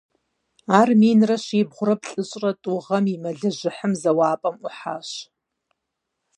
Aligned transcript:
Ар 0.79 0.89
минрэ 0.99 1.35
щибгъурэ 1.45 1.95
плӏыщӏрэ 2.01 2.51
тӏу 2.61 2.77
гъэм 2.85 3.05
и 3.13 3.17
мэлыжьыхьым 3.21 3.93
зэуапӏэм 4.01 4.55
ӏухьащ. 4.61 5.09